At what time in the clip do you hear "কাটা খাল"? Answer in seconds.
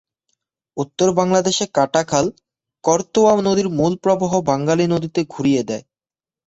1.73-2.25